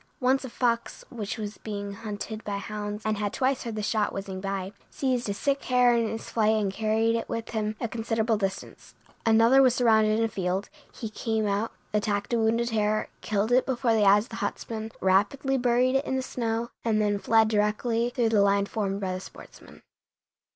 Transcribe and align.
Once 0.19 0.43
a 0.43 0.49
fox, 0.49 1.05
which 1.11 1.37
was 1.37 1.59
being 1.59 1.93
hunted 1.93 2.43
by 2.43 2.57
hounds 2.57 3.03
and 3.05 3.19
had 3.19 3.31
twice 3.31 3.61
heard 3.61 3.75
the 3.75 3.83
shot 3.83 4.11
whizzing 4.11 4.41
by, 4.41 4.71
seized 4.89 5.29
a 5.29 5.33
sick 5.35 5.63
hare 5.65 5.93
in 5.95 6.07
his 6.09 6.27
flight 6.27 6.55
and 6.55 6.73
carried 6.73 7.15
it 7.15 7.29
with 7.29 7.49
him 7.51 7.75
a 7.79 7.87
considerable 7.87 8.35
distance. 8.35 8.95
Another 9.27 9.61
was 9.61 9.75
surrounded 9.75 10.17
in 10.17 10.25
a 10.25 10.27
field; 10.27 10.69
he 10.91 11.07
came 11.07 11.45
out, 11.45 11.71
attacked 11.93 12.33
a 12.33 12.39
wounded 12.39 12.71
hare, 12.71 13.09
killed 13.21 13.51
it 13.51 13.67
before 13.67 13.93
the 13.93 14.03
eyes 14.03 14.23
of 14.25 14.29
the 14.29 14.35
huntsmen, 14.37 14.91
rapidly 15.01 15.55
buried 15.55 15.93
it 15.93 16.05
in 16.05 16.15
the 16.15 16.23
snow, 16.23 16.71
and 16.83 16.99
then 16.99 17.19
fled 17.19 17.47
directly 17.47 18.09
through 18.09 18.29
the 18.29 18.41
line 18.41 18.65
formed 18.65 18.99
by 18.99 19.13
the 19.13 19.19
sportsmen. 19.19 19.83